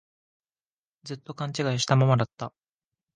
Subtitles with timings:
[1.03, 2.55] ずっと勘違いしたままだった